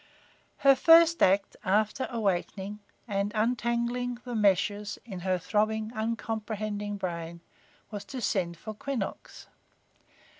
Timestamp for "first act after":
0.75-2.07